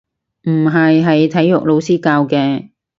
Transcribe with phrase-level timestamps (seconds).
[0.49, 2.69] 唔係，係體育老師教嘅